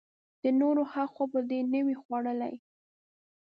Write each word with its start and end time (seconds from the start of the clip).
د 0.43 0.45
نورو 0.59 0.83
حق 0.91 1.09
خو 1.15 1.23
به 1.31 1.39
دې 1.49 1.59
نه 1.71 1.79
وي 1.85 1.95
خوړلئ! 2.01 2.55